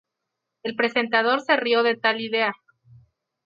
[0.63, 2.53] El presentador se rio de tal idea.